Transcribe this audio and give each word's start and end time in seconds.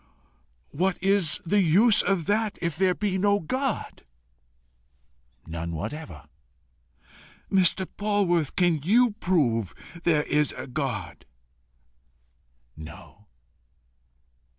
"What 0.71 0.97
is 0.99 1.39
the 1.45 1.61
use 1.61 2.01
of 2.01 2.25
that 2.25 2.57
if 2.59 2.75
there 2.75 2.95
be 2.95 3.19
no 3.19 3.39
God?" 3.39 4.01
"None 5.45 5.73
whatever." 5.73 6.23
"Mr. 7.51 7.85
Polwarth, 7.97 8.55
can 8.55 8.79
you 8.81 9.11
prove 9.19 9.75
there 10.01 10.23
is 10.23 10.55
a 10.57 10.65
God?" 10.65 11.27
"No." 12.75 13.27